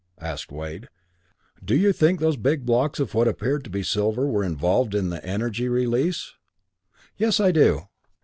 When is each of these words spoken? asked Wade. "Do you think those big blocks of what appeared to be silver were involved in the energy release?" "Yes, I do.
asked 0.19 0.51
Wade. 0.51 0.89
"Do 1.63 1.75
you 1.77 1.93
think 1.93 2.19
those 2.19 2.35
big 2.35 2.65
blocks 2.65 2.99
of 2.99 3.13
what 3.13 3.27
appeared 3.27 3.63
to 3.65 3.69
be 3.69 3.83
silver 3.83 4.25
were 4.25 4.43
involved 4.43 4.95
in 4.95 5.11
the 5.11 5.23
energy 5.23 5.69
release?" 5.69 6.33
"Yes, 7.17 7.39
I 7.39 7.51
do. 7.51 7.83